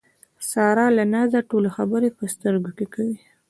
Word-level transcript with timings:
ساره 0.49 0.85
له 0.97 1.03
نازه 1.13 1.39
ټولې 1.49 1.69
خبرې 1.77 2.09
په 2.17 2.23
سترګو 2.33 2.69
کې 2.77 2.85
کوي. 2.93 3.17